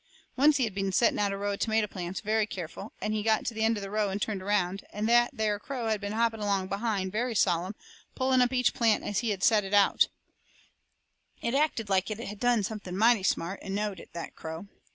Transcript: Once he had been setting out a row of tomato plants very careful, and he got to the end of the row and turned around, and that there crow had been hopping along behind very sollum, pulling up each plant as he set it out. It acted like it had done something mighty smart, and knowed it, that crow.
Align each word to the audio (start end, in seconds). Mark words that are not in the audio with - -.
Once 0.35 0.57
he 0.57 0.63
had 0.63 0.73
been 0.73 0.91
setting 0.91 1.19
out 1.19 1.31
a 1.31 1.37
row 1.37 1.53
of 1.53 1.59
tomato 1.59 1.85
plants 1.85 2.21
very 2.21 2.47
careful, 2.47 2.91
and 2.99 3.13
he 3.13 3.21
got 3.21 3.45
to 3.45 3.53
the 3.53 3.63
end 3.63 3.77
of 3.77 3.83
the 3.83 3.89
row 3.91 4.09
and 4.09 4.19
turned 4.19 4.41
around, 4.41 4.83
and 4.91 5.07
that 5.07 5.29
there 5.31 5.59
crow 5.59 5.89
had 5.89 6.01
been 6.01 6.13
hopping 6.13 6.39
along 6.39 6.65
behind 6.65 7.11
very 7.11 7.35
sollum, 7.35 7.75
pulling 8.15 8.41
up 8.41 8.51
each 8.51 8.73
plant 8.73 9.03
as 9.03 9.19
he 9.19 9.37
set 9.41 9.63
it 9.63 9.75
out. 9.75 10.07
It 11.43 11.53
acted 11.53 11.87
like 11.87 12.09
it 12.09 12.19
had 12.19 12.39
done 12.39 12.63
something 12.63 12.97
mighty 12.97 13.21
smart, 13.21 13.59
and 13.61 13.75
knowed 13.75 13.99
it, 13.99 14.09
that 14.13 14.35
crow. 14.35 14.65